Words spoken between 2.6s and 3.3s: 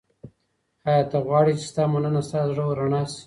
رڼا سي؟